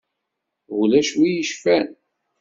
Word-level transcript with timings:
Ulac 0.79 1.09
win 1.17 1.31
i 1.31 1.33
yecfan. 1.37 1.87